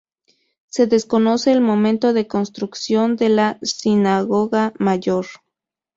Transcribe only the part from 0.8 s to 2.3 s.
desconoce el momento de